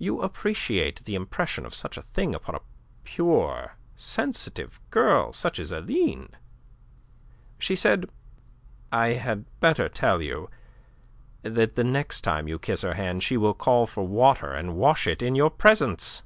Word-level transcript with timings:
You 0.00 0.20
appreciate 0.20 1.04
the 1.04 1.14
impression 1.14 1.64
of 1.64 1.72
such 1.72 1.96
a 1.96 2.02
thing 2.02 2.34
upon 2.34 2.56
a 2.56 2.60
pure, 3.04 3.76
sensitive 3.94 4.80
girl 4.90 5.32
such 5.32 5.60
as 5.60 5.70
Aline. 5.70 6.30
She 7.56 7.76
said 7.76 8.10
I 8.90 9.10
had 9.10 9.44
better 9.60 9.88
tell 9.88 10.20
you 10.20 10.50
that 11.42 11.76
the 11.76 11.84
next 11.84 12.22
time 12.22 12.48
you 12.48 12.58
kiss 12.58 12.82
her 12.82 12.94
hand, 12.94 13.22
she 13.22 13.36
will 13.36 13.54
call 13.54 13.86
for 13.86 14.02
water 14.04 14.52
and 14.52 14.74
wash 14.76 15.06
it 15.06 15.22
in 15.22 15.36
your 15.36 15.50
presence." 15.50 16.24